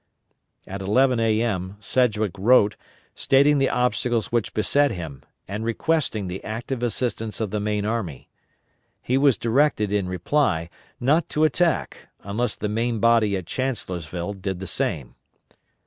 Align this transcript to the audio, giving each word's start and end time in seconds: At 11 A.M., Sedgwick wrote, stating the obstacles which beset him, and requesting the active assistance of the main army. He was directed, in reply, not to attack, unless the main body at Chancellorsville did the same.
At 0.65 0.81
11 0.81 1.19
A.M., 1.19 1.77
Sedgwick 1.79 2.31
wrote, 2.39 2.75
stating 3.13 3.59
the 3.59 3.69
obstacles 3.69 4.31
which 4.31 4.55
beset 4.55 4.89
him, 4.89 5.21
and 5.47 5.63
requesting 5.63 6.25
the 6.25 6.43
active 6.43 6.81
assistance 6.81 7.39
of 7.39 7.51
the 7.51 7.59
main 7.59 7.85
army. 7.85 8.27
He 9.03 9.15
was 9.15 9.37
directed, 9.37 9.91
in 9.93 10.09
reply, 10.09 10.71
not 10.99 11.29
to 11.29 11.43
attack, 11.43 12.07
unless 12.21 12.55
the 12.55 12.67
main 12.67 12.97
body 12.99 13.37
at 13.37 13.45
Chancellorsville 13.45 14.33
did 14.33 14.59
the 14.59 14.65
same. 14.65 15.13